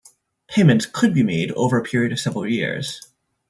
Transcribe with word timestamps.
Payments 0.47 0.87
could 0.87 1.13
be 1.13 1.21
made 1.21 1.51
over 1.51 1.77
a 1.77 1.83
period 1.83 2.11
of 2.11 2.19
several 2.19 2.47
years. 2.47 3.05